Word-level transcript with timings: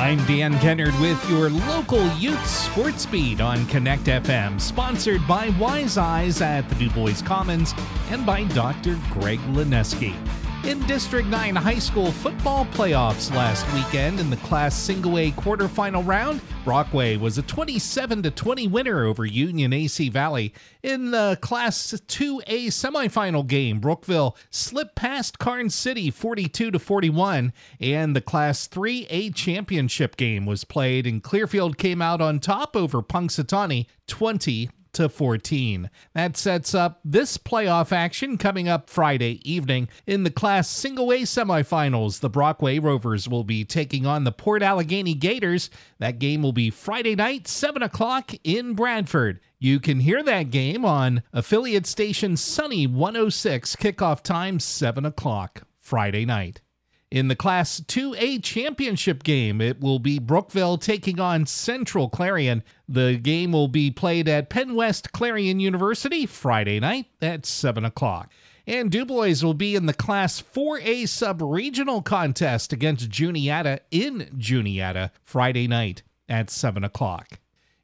I'm 0.00 0.16
Dan 0.24 0.58
Kennard 0.60 0.98
with 0.98 1.28
your 1.28 1.50
local 1.50 2.08
youth 2.14 2.46
sports 2.46 3.04
beat 3.04 3.42
on 3.42 3.66
Connect 3.66 4.04
FM, 4.04 4.58
sponsored 4.58 5.20
by 5.28 5.50
Wise 5.60 5.98
Eyes 5.98 6.40
at 6.40 6.66
the 6.70 6.74
Du 6.76 6.88
Bois 6.88 7.20
Commons 7.22 7.74
and 8.10 8.24
by 8.24 8.44
Dr. 8.44 8.98
Greg 9.10 9.40
Lineski. 9.52 10.14
In 10.64 10.78
District 10.86 11.26
9 11.26 11.56
high 11.56 11.78
school 11.78 12.12
football 12.12 12.66
playoffs 12.66 13.34
last 13.34 13.66
weekend 13.72 14.20
in 14.20 14.28
the 14.28 14.36
Class 14.36 14.76
Single 14.76 15.18
A 15.18 15.30
quarterfinal 15.30 16.06
round, 16.06 16.42
Brockway 16.66 17.16
was 17.16 17.38
a 17.38 17.42
27 17.42 18.22
20 18.22 18.68
winner 18.68 19.06
over 19.06 19.24
Union 19.24 19.72
AC 19.72 20.10
Valley. 20.10 20.52
In 20.82 21.12
the 21.12 21.38
Class 21.40 21.94
2A 22.06 22.66
semifinal 22.66 23.46
game, 23.46 23.80
Brookville 23.80 24.36
slipped 24.50 24.96
past 24.96 25.38
Karns 25.38 25.74
City 25.74 26.10
42 26.10 26.78
41, 26.78 27.54
and 27.80 28.14
the 28.14 28.20
Class 28.20 28.68
3A 28.68 29.34
championship 29.34 30.14
game 30.18 30.44
was 30.44 30.64
played, 30.64 31.06
and 31.06 31.22
Clearfield 31.22 31.78
came 31.78 32.02
out 32.02 32.20
on 32.20 32.38
top 32.38 32.76
over 32.76 33.02
Punxsutawney 33.02 33.86
20 34.06 34.68
to 34.92 35.08
14. 35.08 35.90
That 36.14 36.36
sets 36.36 36.74
up 36.74 37.00
this 37.04 37.36
playoff 37.36 37.92
action 37.92 38.38
coming 38.38 38.68
up 38.68 38.88
Friday 38.88 39.40
evening. 39.50 39.88
In 40.06 40.24
the 40.24 40.30
Class 40.30 40.68
Single 40.68 41.12
A 41.12 41.22
semifinals, 41.22 42.20
the 42.20 42.30
Brockway 42.30 42.78
Rovers 42.78 43.28
will 43.28 43.44
be 43.44 43.64
taking 43.64 44.06
on 44.06 44.24
the 44.24 44.32
Port 44.32 44.62
Allegany 44.62 45.18
Gators. 45.18 45.70
That 45.98 46.18
game 46.18 46.42
will 46.42 46.52
be 46.52 46.70
Friday 46.70 47.14
night, 47.14 47.46
7 47.48 47.82
o'clock 47.82 48.32
in 48.44 48.74
Bradford. 48.74 49.40
You 49.58 49.78
can 49.78 50.00
hear 50.00 50.22
that 50.22 50.50
game 50.50 50.84
on 50.84 51.22
affiliate 51.32 51.86
station 51.86 52.36
Sunny 52.36 52.86
106, 52.86 53.76
kickoff 53.76 54.22
time 54.22 54.58
7 54.58 55.04
o'clock 55.04 55.62
Friday 55.78 56.24
night. 56.24 56.62
In 57.10 57.26
the 57.26 57.34
Class 57.34 57.80
2A 57.80 58.40
championship 58.40 59.24
game, 59.24 59.60
it 59.60 59.80
will 59.80 59.98
be 59.98 60.20
Brookville 60.20 60.78
taking 60.78 61.18
on 61.18 61.44
Central 61.44 62.08
Clarion. 62.08 62.62
The 62.88 63.18
game 63.20 63.50
will 63.50 63.66
be 63.66 63.90
played 63.90 64.28
at 64.28 64.48
Penn 64.48 64.76
West 64.76 65.10
Clarion 65.10 65.58
University 65.58 66.24
Friday 66.24 66.78
night 66.78 67.06
at 67.20 67.44
7 67.44 67.84
o'clock. 67.84 68.32
And 68.64 68.92
Dubois 68.92 69.42
will 69.42 69.54
be 69.54 69.74
in 69.74 69.86
the 69.86 69.92
Class 69.92 70.40
4A 70.40 71.08
sub 71.08 71.42
regional 71.42 72.00
contest 72.00 72.72
against 72.72 73.10
Juniata 73.10 73.80
in 73.90 74.30
Juniata 74.38 75.10
Friday 75.24 75.66
night 75.66 76.04
at 76.28 76.48
7 76.48 76.84
o'clock 76.84 77.40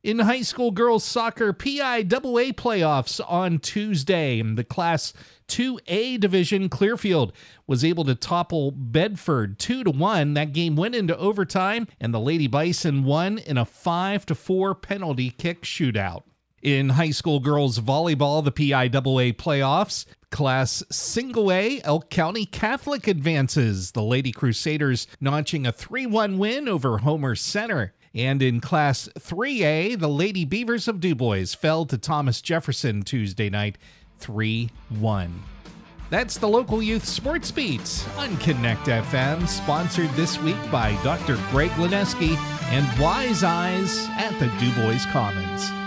in 0.06 0.20
high 0.20 0.42
school 0.42 0.70
girls 0.70 1.02
soccer 1.02 1.52
PIAA 1.52 2.52
playoffs 2.52 3.20
on 3.28 3.58
Tuesday. 3.58 4.40
The 4.40 4.62
Class 4.62 5.12
2A 5.48 6.20
division, 6.20 6.68
Clearfield 6.68 7.32
was 7.66 7.84
able 7.84 8.04
to 8.04 8.14
topple 8.14 8.70
Bedford 8.70 9.58
2 9.58 9.82
to 9.82 9.90
1. 9.90 10.34
That 10.34 10.52
game 10.52 10.76
went 10.76 10.94
into 10.94 11.18
overtime 11.18 11.88
and 12.00 12.14
the 12.14 12.20
Lady 12.20 12.46
Bison 12.46 13.02
won 13.02 13.38
in 13.38 13.58
a 13.58 13.64
5 13.64 14.24
to 14.26 14.36
4 14.36 14.76
penalty 14.76 15.30
kick 15.30 15.62
shootout. 15.62 16.22
In 16.62 16.90
high 16.90 17.10
school 17.10 17.40
girls 17.40 17.80
volleyball, 17.80 18.44
the 18.44 18.52
PIAA 18.52 19.34
playoffs, 19.34 20.06
Class 20.30 20.84
Single 20.88 21.50
A, 21.50 21.80
Elk 21.82 22.10
County 22.10 22.46
Catholic 22.46 23.08
advances. 23.08 23.90
The 23.90 24.04
Lady 24.04 24.30
Crusaders 24.30 25.08
notching 25.20 25.66
a 25.66 25.72
3 25.72 26.06
1 26.06 26.38
win 26.38 26.68
over 26.68 26.98
Homer 26.98 27.34
Center. 27.34 27.92
And 28.16 28.42
in 28.42 28.60
Class 28.60 29.10
3A, 29.18 29.98
the 29.98 30.08
Lady 30.08 30.46
Beavers 30.46 30.88
of 30.88 31.00
Dubois 31.00 31.54
fell 31.54 31.84
to 31.84 31.98
Thomas 31.98 32.40
Jefferson 32.40 33.02
Tuesday 33.02 33.50
night 33.50 33.76
3 34.20 34.70
1. 34.88 35.42
That's 36.08 36.38
the 36.38 36.48
local 36.48 36.82
youth 36.82 37.04
sports 37.04 37.50
beat 37.50 38.08
on 38.16 38.36
Connect 38.38 38.86
FM, 38.86 39.46
sponsored 39.46 40.10
this 40.10 40.40
week 40.40 40.56
by 40.70 40.98
Dr. 41.02 41.36
Greg 41.50 41.70
Lineski 41.72 42.36
and 42.70 43.00
Wise 43.00 43.42
Eyes 43.42 44.06
at 44.16 44.32
the 44.38 44.46
Dubois 44.58 45.04
Commons. 45.12 45.85